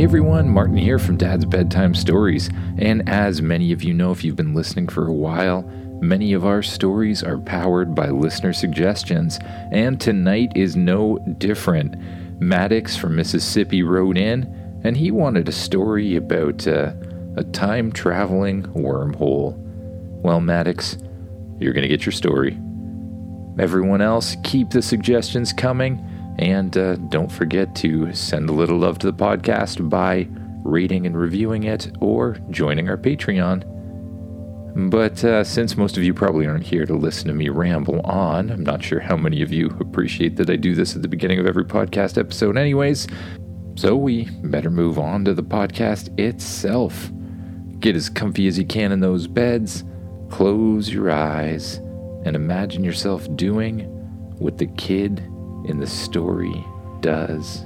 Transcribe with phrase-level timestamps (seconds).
[0.00, 2.48] Hey everyone, Martin here from Dad's Bedtime Stories.
[2.78, 5.60] And as many of you know if you've been listening for a while,
[6.00, 9.38] many of our stories are powered by listener suggestions.
[9.70, 11.96] And tonight is no different.
[12.40, 16.94] Maddox from Mississippi wrote in, and he wanted a story about uh,
[17.36, 19.54] a time traveling wormhole.
[20.22, 20.96] Well, Maddox,
[21.58, 22.58] you're going to get your story.
[23.58, 26.02] Everyone else, keep the suggestions coming.
[26.40, 30.26] And uh, don't forget to send a little love to the podcast by
[30.64, 33.62] rating and reviewing it or joining our Patreon.
[34.88, 38.50] But uh, since most of you probably aren't here to listen to me ramble on,
[38.50, 41.40] I'm not sure how many of you appreciate that I do this at the beginning
[41.40, 43.06] of every podcast episode, anyways.
[43.76, 47.10] So we better move on to the podcast itself.
[47.80, 49.84] Get as comfy as you can in those beds,
[50.30, 51.76] close your eyes,
[52.24, 53.80] and imagine yourself doing
[54.38, 55.22] what the kid
[55.64, 56.64] in the story
[57.00, 57.64] does.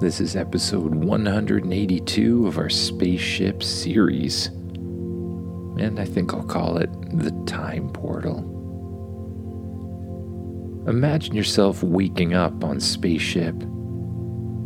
[0.00, 4.46] This is episode 182 of our spaceship series.
[4.46, 8.50] And I think I'll call it the Time Portal.
[10.86, 13.54] Imagine yourself waking up on spaceship.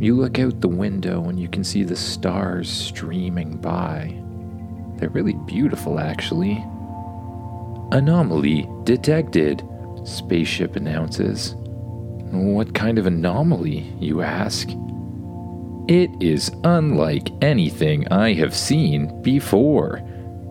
[0.00, 4.20] You look out the window and you can see the stars streaming by.
[4.97, 6.64] They're really beautiful, actually.
[7.92, 9.62] Anomaly detected,
[10.05, 11.55] spaceship announces.
[12.30, 14.68] What kind of anomaly, you ask?
[15.88, 20.02] It is unlike anything I have seen before.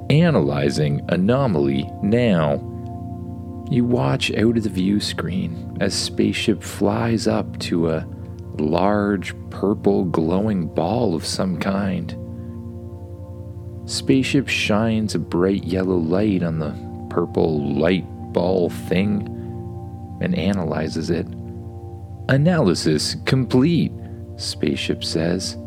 [0.10, 2.56] Analyzing anomaly now.
[3.70, 8.08] You watch out of the view screen as spaceship flies up to a
[8.58, 12.16] large purple glowing ball of some kind.
[13.88, 16.74] Spaceship shines a bright yellow light on the
[17.14, 19.28] purple light ball thing
[20.20, 21.28] and analyzes it.
[22.30, 23.92] Analysis complete,
[24.36, 25.58] Spaceship says.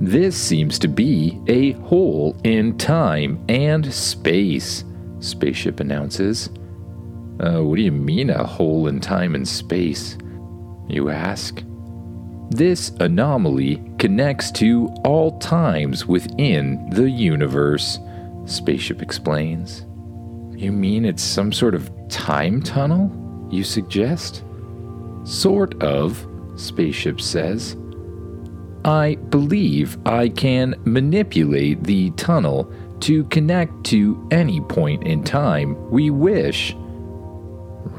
[0.00, 4.84] This seems to be a hole in time and space,
[5.20, 6.48] Spaceship announces.
[7.40, 10.18] Uh, what do you mean, a hole in time and space?
[10.88, 11.62] You ask.
[12.50, 17.98] This anomaly connects to all times within the universe,
[18.44, 19.86] Spaceship explains.
[20.56, 24.42] You mean it's some sort of time tunnel, you suggest?
[25.26, 27.76] Sort of, Spaceship says.
[28.84, 36.10] I believe I can manipulate the tunnel to connect to any point in time we
[36.10, 36.74] wish.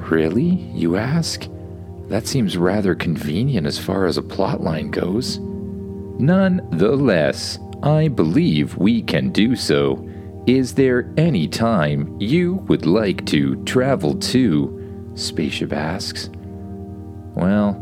[0.10, 0.56] Really?
[0.74, 1.48] You ask?
[2.08, 5.40] That seems rather convenient as far as a plotline goes.
[6.20, 10.08] Nonetheless, I believe we can do so.
[10.48, 15.12] Is there any time you would like to travel to?
[15.16, 16.30] Spaceship asks.
[17.38, 17.80] Well,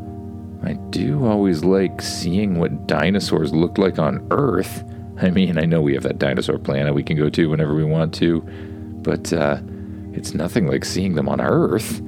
[0.64, 4.84] I do always like seeing what dinosaurs looked like on Earth.
[5.22, 7.86] I mean, I know we have that dinosaur planet we can go to whenever we
[7.86, 9.62] want to, but uh,
[10.12, 12.02] it's nothing like seeing them on Earth.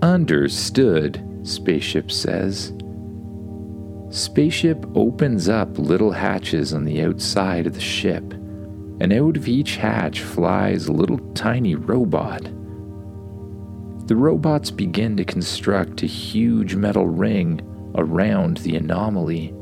[0.00, 2.72] Understood, Spaceship says.
[4.08, 9.76] Spaceship opens up little hatches on the outside of the ship, and out of each
[9.76, 12.48] hatch flies a little tiny robot.
[14.12, 17.62] The robots begin to construct a huge metal ring
[17.94, 19.54] around the anomaly,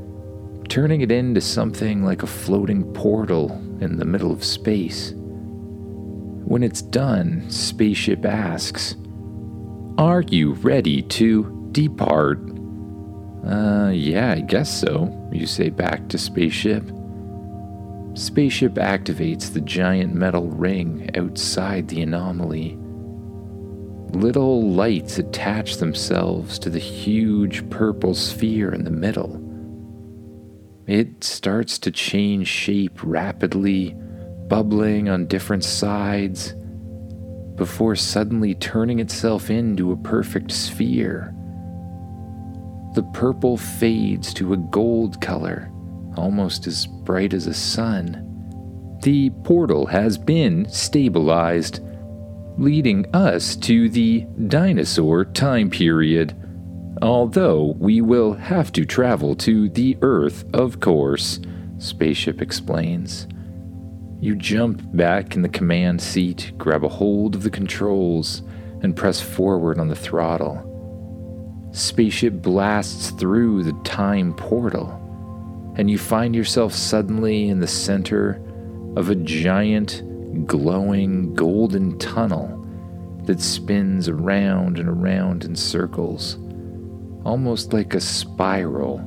[0.68, 5.12] turning it into something like a floating portal in the middle of space.
[5.14, 8.96] When it's done, Spaceship asks,
[9.98, 12.40] Are you ready to depart?
[13.46, 16.90] Uh, yeah, I guess so, you say back to Spaceship.
[18.14, 22.79] Spaceship activates the giant metal ring outside the anomaly
[24.12, 29.46] Little lights attach themselves to the huge purple sphere in the middle.
[30.86, 33.94] It starts to change shape rapidly,
[34.48, 36.54] bubbling on different sides,
[37.54, 41.32] before suddenly turning itself into a perfect sphere.
[42.94, 45.70] The purple fades to a gold color,
[46.16, 48.26] almost as bright as a sun.
[49.02, 51.80] The portal has been stabilized
[52.60, 56.36] leading us to the dinosaur time period.
[57.00, 61.40] Although we will have to travel to the Earth, of course,
[61.78, 63.26] Spaceship explains.
[64.20, 68.42] You jump back in the command seat, grab a hold of the controls,
[68.82, 70.66] and press forward on the throttle.
[71.72, 78.38] Spaceship blasts through the time portal, and you find yourself suddenly in the center
[78.96, 80.02] of a giant
[80.46, 82.56] glowing golden tunnel
[83.24, 86.36] that spins around and around in circles,
[87.24, 89.06] almost like a spiral.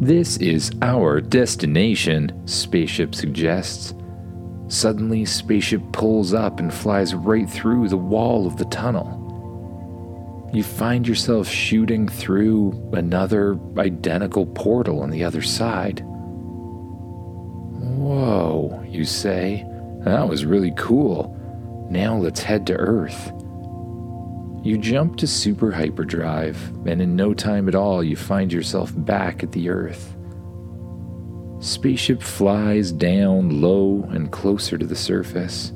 [0.00, 3.94] This is our destination, Spaceship suggests.
[4.68, 9.18] Suddenly, Spaceship pulls up and flies right through the wall of the tunnel.
[10.52, 16.00] You find yourself shooting through another identical portal on the other side.
[17.98, 19.66] Whoa, you say.
[20.04, 21.36] That was really cool.
[21.90, 23.32] Now let's head to Earth.
[24.62, 29.42] You jump to super hyperdrive, and in no time at all, you find yourself back
[29.42, 30.16] at the Earth.
[31.60, 35.72] Spaceship flies down low and closer to the surface.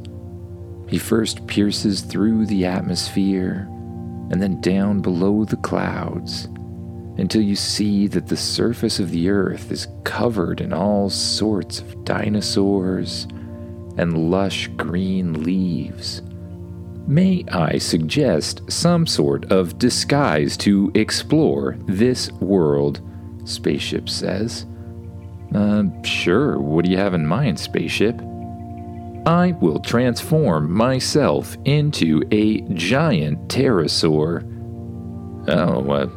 [0.88, 3.66] He first pierces through the atmosphere
[4.30, 6.48] and then down below the clouds
[7.18, 12.04] until you see that the surface of the earth is covered in all sorts of
[12.04, 13.26] dinosaurs
[13.96, 16.22] and lush green leaves.
[17.06, 23.00] May I suggest some sort of disguise to explore this world?
[23.44, 24.66] Spaceship says.
[25.54, 26.58] Uh, sure.
[26.60, 28.20] What do you have in mind, Spaceship?
[29.26, 34.48] I will transform myself into a giant pterosaur.
[35.48, 36.08] Oh, uh,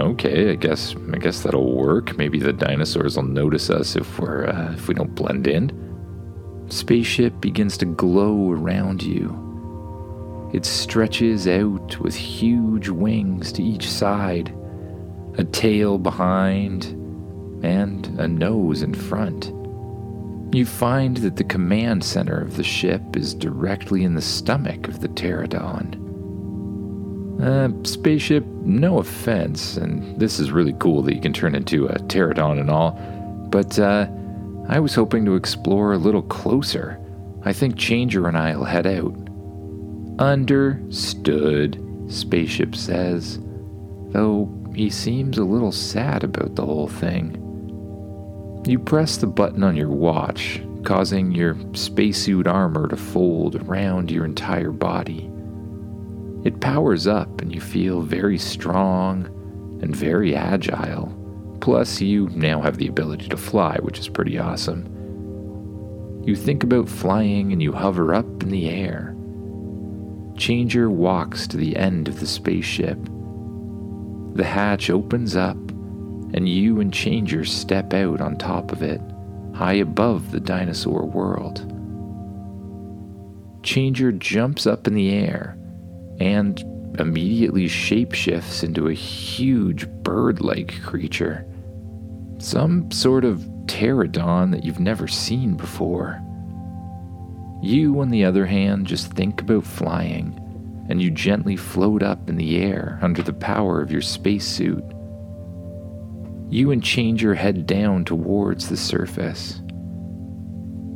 [0.00, 0.50] okay.
[0.50, 2.16] I guess I guess that'll work.
[2.16, 5.81] Maybe the dinosaurs will notice us if we're uh, if we don't blend in.
[6.72, 10.50] Spaceship begins to glow around you.
[10.54, 14.54] It stretches out with huge wings to each side,
[15.36, 16.86] a tail behind,
[17.62, 19.52] and a nose in front.
[20.54, 25.00] You find that the command center of the ship is directly in the stomach of
[25.00, 25.98] the pterodon.
[27.38, 31.98] Uh, spaceship, no offense, and this is really cool that you can turn into a
[31.98, 32.92] pterodon and all,
[33.50, 34.06] but uh,
[34.72, 36.98] I was hoping to explore a little closer.
[37.42, 39.14] I think Changer and I'll head out.
[40.18, 41.78] Understood,
[42.08, 43.38] Spaceship says,
[44.12, 47.36] though he seems a little sad about the whole thing.
[48.66, 54.24] You press the button on your watch, causing your spacesuit armor to fold around your
[54.24, 55.30] entire body.
[56.44, 59.26] It powers up, and you feel very strong
[59.82, 61.12] and very agile.
[61.62, 64.84] Plus, you now have the ability to fly, which is pretty awesome.
[66.26, 69.14] You think about flying and you hover up in the air.
[70.36, 72.98] Changer walks to the end of the spaceship.
[74.34, 75.56] The hatch opens up,
[76.34, 79.00] and you and Changer step out on top of it,
[79.54, 81.60] high above the dinosaur world.
[83.62, 85.56] Changer jumps up in the air
[86.18, 86.60] and
[86.98, 91.46] immediately shapeshifts into a huge bird like creature.
[92.42, 96.20] Some sort of pterodon that you've never seen before.
[97.62, 100.36] You, on the other hand, just think about flying,
[100.88, 104.82] and you gently float up in the air under the power of your spacesuit.
[106.48, 109.62] You and Changer head down towards the surface.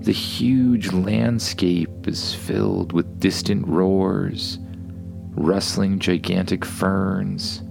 [0.01, 4.59] The huge landscape is filled with distant roars,
[5.37, 7.63] rustling gigantic ferns.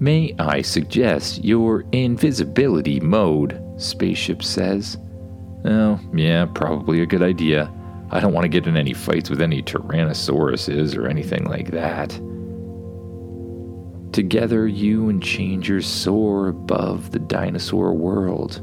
[0.00, 3.62] May I suggest your invisibility mode?
[3.76, 4.96] Spaceship says.
[5.66, 7.70] Oh, yeah, probably a good idea.
[8.10, 12.18] I don't want to get in any fights with any Tyrannosauruses or anything like that.
[14.12, 18.62] Together, you and Changer soar above the dinosaur world,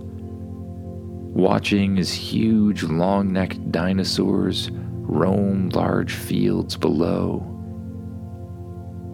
[1.35, 7.56] watching as huge, long necked dinosaurs roam large fields below.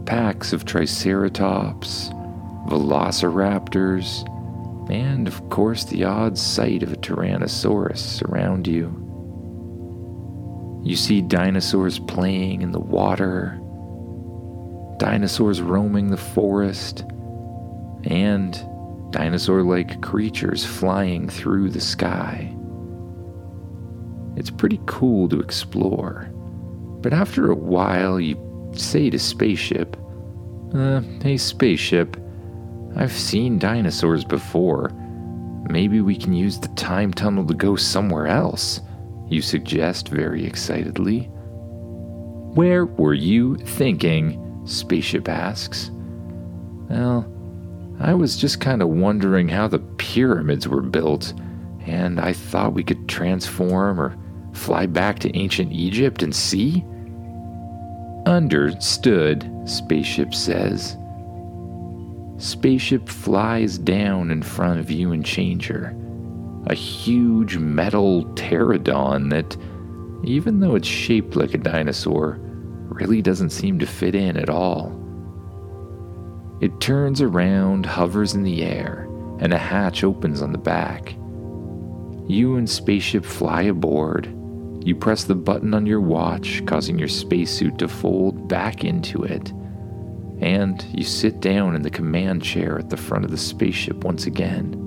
[0.05, 2.10] Packs of Triceratops,
[2.67, 4.29] Velociraptors,
[4.91, 9.00] and of course the odd sight of a Tyrannosaurus around you.
[10.83, 13.57] You see dinosaurs playing in the water,
[14.98, 17.05] dinosaurs roaming the forest,
[18.03, 18.51] and
[19.12, 22.53] dinosaur like creatures flying through the sky.
[24.36, 26.29] It's pretty cool to explore,
[27.01, 28.36] but after a while, you
[28.75, 29.98] say to Spaceship,
[30.74, 32.18] uh, Hey, Spaceship,
[32.96, 34.89] I've seen dinosaurs before.
[35.70, 38.82] Maybe we can use the time tunnel to go somewhere else
[39.34, 41.22] you suggest very excitedly.
[42.53, 44.62] Where were you thinking?
[44.65, 45.89] Spaceship asks.
[46.89, 47.27] Well,
[48.00, 51.34] I was just kind of wondering how the pyramids were built,
[51.86, 54.15] and I thought we could transform or
[54.53, 56.86] fly back to ancient Egypt and see?
[58.25, 60.98] Understood, Spaceship says.
[62.38, 65.96] Spaceship flies down in front of you and Changer
[66.68, 69.58] a huge metal pterodon that,
[70.24, 72.39] even though it's shaped like a dinosaur,
[72.89, 75.00] really doesn't seem to fit in at all.
[76.62, 81.15] It turns around, hovers in the air, and a hatch opens on the back.
[82.27, 84.34] You and Spaceship fly aboard.
[84.86, 89.52] You press the button on your watch, causing your spacesuit to fold back into it.
[90.42, 94.25] And you sit down in the command chair at the front of the spaceship once
[94.25, 94.80] again.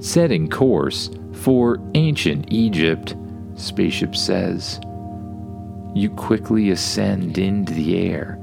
[0.00, 3.16] Setting course for ancient Egypt,
[3.58, 4.80] Spaceship says.
[5.94, 8.38] You quickly ascend into the air,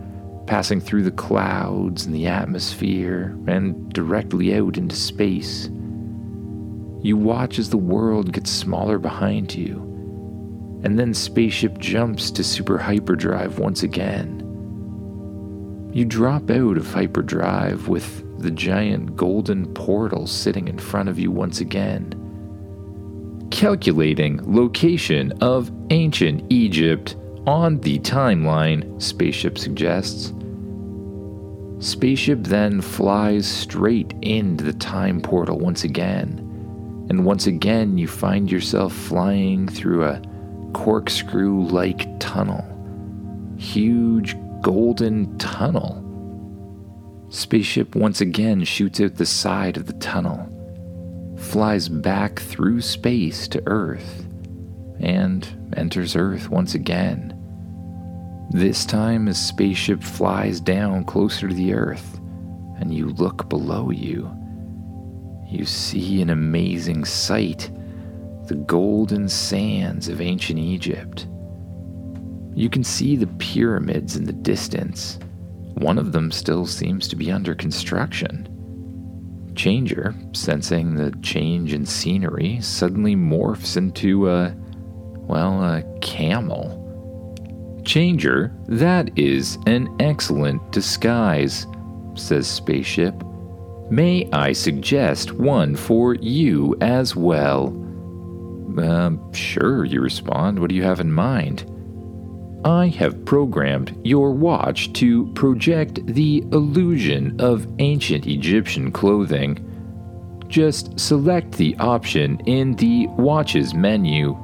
[0.46, 5.70] passing through the clouds and the atmosphere and directly out into space.
[7.02, 9.95] You watch as the world gets smaller behind you,
[10.84, 14.42] and then spaceship jumps to super hyperdrive once again.
[15.94, 21.32] You drop out of hyperdrive with the giant golden portal sitting in front of you
[21.32, 22.14] once again.
[23.52, 27.16] Calculating location of ancient Egypt
[27.48, 30.34] on the timeline, Spaceship suggests.
[31.80, 36.46] Spaceship then flies straight into the time portal once again
[37.10, 40.22] and once again you find yourself flying through a
[40.76, 42.62] corkscrew like tunnel.
[43.58, 46.02] Huge golden tunnel.
[47.30, 50.52] Spaceship once again shoots out the side of the tunnel,
[51.38, 54.28] flies back through space to Earth,
[55.00, 57.32] and enters Earth once again.
[58.52, 62.20] This time, as spaceship flies down closer to the Earth,
[62.80, 64.30] and you look below you
[65.48, 67.70] you see an amazing sight
[68.48, 71.28] the golden sands of ancient Egypt.
[72.54, 75.20] You can see the pyramids in the distance.
[75.76, 78.48] One of them still seems to be under construction.
[79.56, 84.56] Changer, sensing the change in scenery, suddenly morphs into a,
[85.28, 86.82] well, a camel.
[87.86, 91.68] Changer, that is an excellent disguise,
[92.16, 93.16] says Spaceship.
[93.90, 97.85] May I suggest one for you as well?
[98.78, 100.60] Uh, sure, you respond.
[100.60, 101.70] What do you have in mind?
[102.66, 109.62] I have programmed your watch to project the illusion of ancient Egyptian clothing.
[110.48, 114.36] Just select the option in the watch's menu.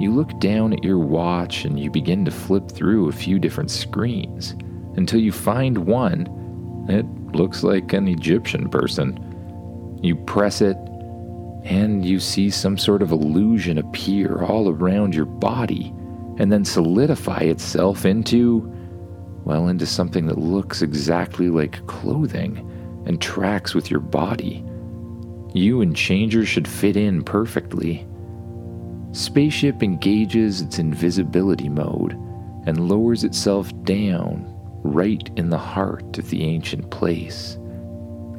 [0.00, 3.70] You look down at your watch and you begin to flip through a few different
[3.70, 4.56] screens
[4.96, 6.26] until you find one.
[6.88, 9.98] It looks like an Egyptian person.
[10.02, 10.76] You press it,
[11.64, 15.94] and you see some sort of illusion appear all around your body
[16.38, 18.60] and then solidify itself into,
[19.44, 22.68] well, into something that looks exactly like clothing
[23.06, 24.64] and tracks with your body.
[25.54, 28.06] You and Changer should fit in perfectly.
[29.12, 32.12] Spaceship engages its invisibility mode
[32.66, 34.48] and lowers itself down
[34.82, 37.58] right in the heart of the ancient place.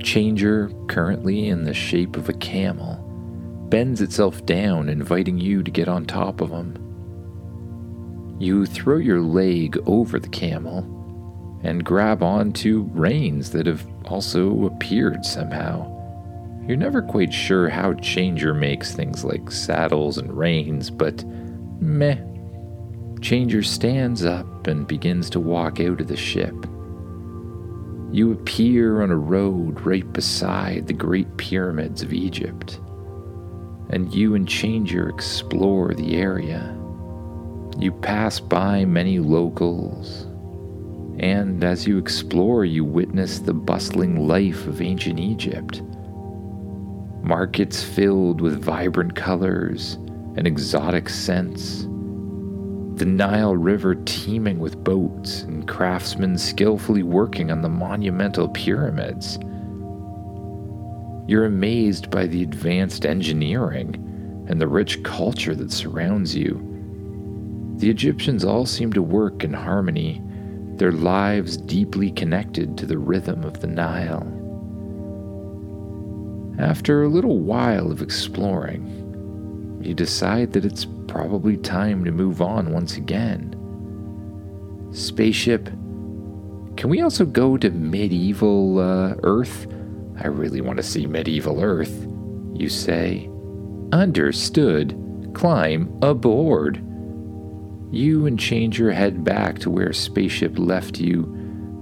[0.01, 3.02] Changer, currently in the shape of a camel,
[3.74, 6.77] bends itself down, inviting you to get on top of him.
[8.39, 15.25] You throw your leg over the camel and grab onto reins that have also appeared
[15.25, 15.89] somehow.
[16.68, 21.25] You're never quite sure how Changer makes things like saddles and reins, but
[21.82, 22.20] meh,
[23.22, 26.53] Changer stands up and begins to walk out of the ship.
[28.12, 32.80] You appear on a road right beside the great pyramids of Egypt,
[33.94, 36.76] and you and Changer explore the area.
[37.78, 40.24] You pass by many locals,
[41.20, 45.84] and as you explore, you witness the bustling life of ancient Egypt.
[47.22, 49.94] Markets filled with vibrant colors
[50.36, 51.88] and exotic scents
[52.96, 59.40] the Nile River teeming with boats and craftsmen skillfully working on the monumental pyramids.
[61.27, 63.96] You're amazed by the advanced engineering
[64.50, 66.70] and the rich culture that surrounds you.
[67.77, 70.22] The Egyptians all seem to work in harmony,
[70.75, 74.27] their lives deeply connected to the rhythm of the Nile.
[76.60, 82.72] After a little while of exploring, you decide that it's probably time to move on
[82.72, 83.56] once again.
[84.92, 85.65] Spaceship,
[86.75, 89.68] can we also go to medieval uh, Earth?
[90.22, 92.08] I really want to see medieval Earth,
[92.53, 93.29] you say.
[93.91, 95.00] Understood.
[95.34, 96.77] Climb aboard.
[97.91, 101.24] You and Changer head back to where Spaceship left you,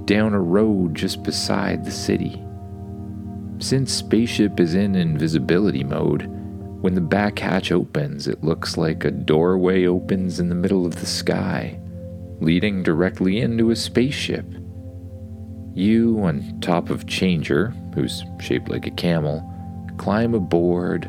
[0.06, 2.42] down a road just beside the city.
[3.60, 6.24] Since Spaceship is in invisibility mode,
[6.82, 10.96] when the back hatch opens, it looks like a doorway opens in the middle of
[10.96, 11.80] the sky,
[12.40, 14.46] leading directly into a spaceship.
[15.74, 19.48] You, on top of Changer, who's shaped like a camel,
[19.98, 21.06] climb aboard,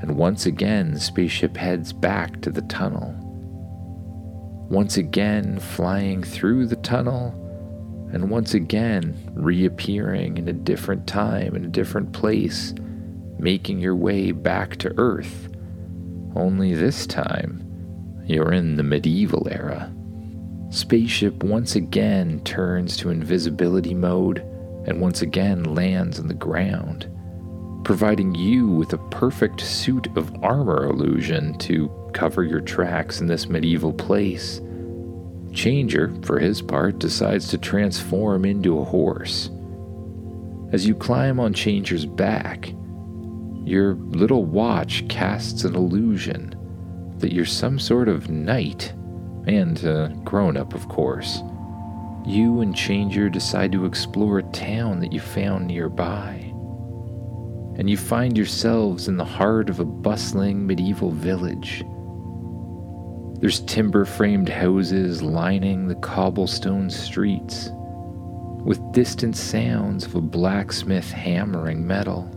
[0.00, 3.14] and once again, the spaceship heads back to the tunnel.
[4.68, 7.38] Once again, flying through the tunnel,
[8.12, 12.74] and once again, reappearing in a different time, in a different place,
[13.38, 15.48] making your way back to Earth.
[16.34, 17.62] Only this time,
[18.26, 19.92] you're in the medieval era.
[20.72, 24.38] Spaceship once again turns to invisibility mode
[24.86, 27.10] and once again lands on the ground,
[27.84, 33.50] providing you with a perfect suit of armor illusion to cover your tracks in this
[33.50, 34.62] medieval place.
[35.52, 39.50] Changer, for his part, decides to transform into a horse.
[40.72, 42.72] As you climb on Changer's back,
[43.62, 46.54] your little watch casts an illusion
[47.18, 48.94] that you're some sort of knight
[49.46, 51.42] and uh, grown up, of course.
[52.24, 56.52] You and Changer decide to explore a town that you found nearby.
[57.76, 61.84] And you find yourselves in the heart of a bustling medieval village.
[63.40, 67.70] There's timber framed houses lining the cobblestone streets,
[68.64, 72.30] with distant sounds of a blacksmith hammering metal.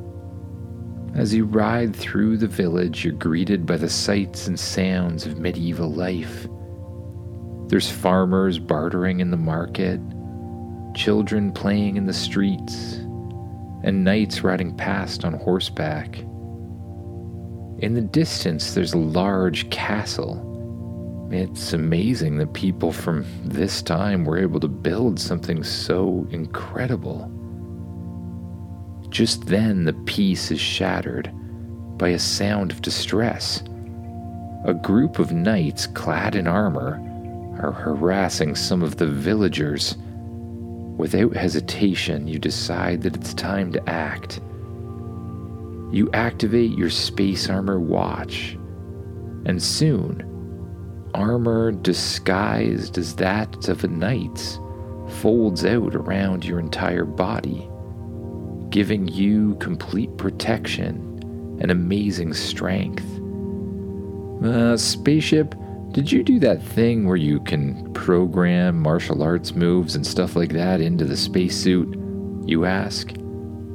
[1.14, 5.92] As you ride through the village, you're greeted by the sights and sounds of medieval
[5.92, 6.48] life
[7.68, 10.00] there's farmers bartering in the market,
[10.94, 12.94] children playing in the streets,
[13.84, 16.20] and knights riding past on horseback.
[17.80, 20.42] In the distance, there's a large castle.
[21.32, 27.32] It's amazing that people from this time were able to build something so incredible.
[29.10, 31.32] Just then, the peace is shattered
[31.98, 33.64] by a sound of distress.
[34.66, 37.02] A group of knights clad in armor
[37.60, 39.96] are harassing some of the villagers.
[40.98, 44.40] Without hesitation, you decide that it's time to act.
[45.92, 48.58] You activate your space armor watch,
[49.46, 50.24] and soon,
[51.14, 54.60] armor disguised as that of a knight's
[55.22, 57.70] folds out around your entire body,
[58.70, 63.06] giving you complete protection and amazing strength.
[64.44, 65.56] Uh, spaceship,
[65.96, 70.52] did you do that thing where you can program martial arts moves and stuff like
[70.52, 71.88] that into the spacesuit?
[72.46, 73.14] You ask.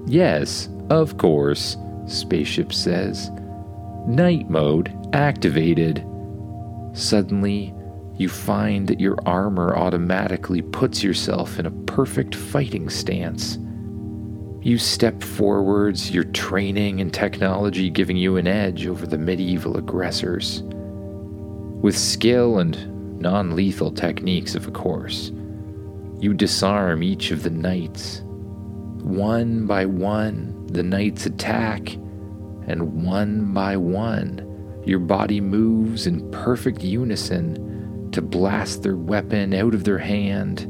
[0.04, 3.30] Yes, of course, Spaceship says.
[4.06, 6.04] Night mode activated.
[6.92, 7.72] Suddenly,
[8.18, 13.56] you find that your armor automatically puts yourself in a perfect fighting stance.
[14.60, 20.62] You step forwards, your training and technology giving you an edge over the medieval aggressors.
[21.82, 25.32] With skill and non lethal techniques, of course,
[26.20, 28.22] you disarm each of the knights.
[29.02, 31.94] One by one, the knights attack,
[32.66, 39.74] and one by one, your body moves in perfect unison to blast their weapon out
[39.74, 40.60] of their hand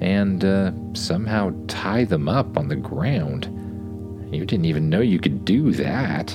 [0.00, 3.44] and uh, somehow tie them up on the ground.
[4.32, 6.28] You didn't even know you could do that.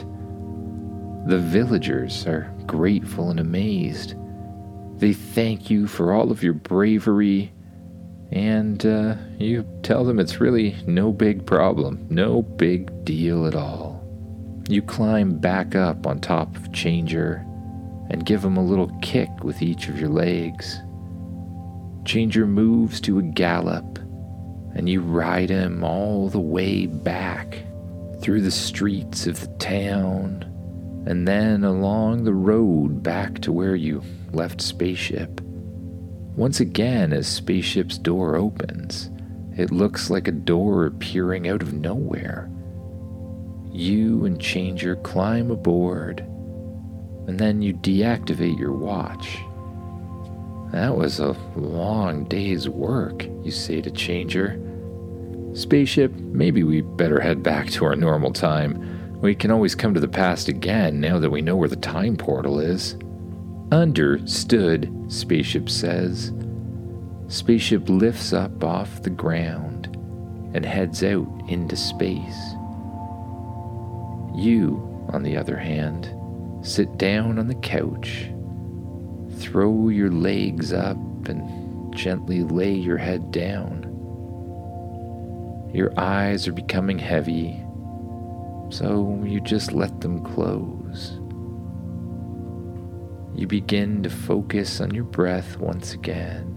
[1.28, 4.16] The villagers are grateful and amazed.
[4.98, 7.52] They thank you for all of your bravery,
[8.32, 14.02] and uh, you tell them it's really no big problem, no big deal at all.
[14.70, 17.46] You climb back up on top of Changer
[18.10, 20.82] and give him a little kick with each of your legs.
[22.06, 23.98] Changer moves to a gallop,
[24.76, 27.64] and you ride him all the way back
[28.22, 30.52] through the streets of the town
[31.06, 35.42] and then along the road back to where you left Spaceship.
[36.36, 39.10] Once again, as Spaceship's door opens,
[39.56, 42.50] it looks like a door appearing out of nowhere.
[43.72, 46.22] You and Changer climb aboard,
[47.28, 49.38] and then you deactivate your watch.
[50.72, 54.60] That was a long day's work, you say to Changer.
[55.54, 58.95] Spaceship, maybe we better head back to our normal time.
[59.22, 62.18] We can always come to the past again now that we know where the time
[62.18, 62.98] portal is.
[63.72, 66.34] Understood, Spaceship says.
[67.28, 69.88] Spaceship lifts up off the ground
[70.54, 72.54] and heads out into space.
[74.36, 76.14] You, on the other hand,
[76.62, 78.30] sit down on the couch,
[79.40, 80.98] throw your legs up,
[81.28, 83.92] and gently lay your head down.
[85.74, 87.65] Your eyes are becoming heavy
[88.78, 91.18] so you just let them close.
[93.34, 96.52] You begin to focus on your breath once again.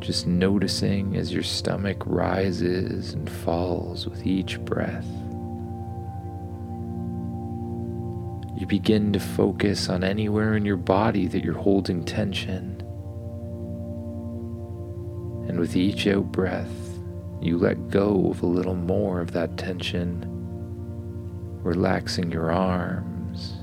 [0.00, 5.06] just noticing as your stomach rises and falls with each breath.
[8.56, 12.80] You begin to focus on anywhere in your body that you're holding tension.
[15.48, 16.72] And with each out breath,
[17.42, 20.29] you let go of a little more of that tension,
[21.62, 23.54] relaxing your arms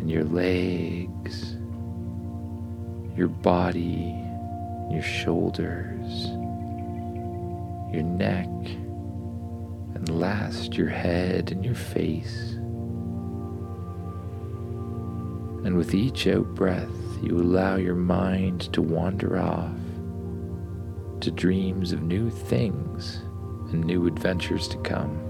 [0.00, 1.56] and your legs,
[3.16, 4.20] your body
[4.90, 6.26] your shoulders,
[7.92, 8.48] your neck,
[9.94, 12.54] and last your head and your face.
[15.64, 16.90] And with each out breath,
[17.22, 19.70] you allow your mind to wander off
[21.20, 23.18] to dreams of new things
[23.70, 25.29] and new adventures to come.